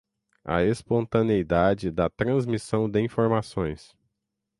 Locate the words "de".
2.89-2.99